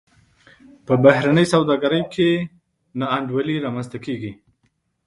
په 0.85 0.93
بهرنۍ 1.03 1.45
سوداګرۍ 1.53 2.01
کې 2.13 2.29
نا 2.99 3.05
انډولي 3.15 3.55
رامنځته 3.65 3.97
کیږي. 4.05 4.31